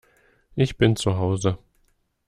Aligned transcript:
Ich 0.55 0.77
bin 0.79 0.95
zu 0.95 1.15
Hause 1.17 1.59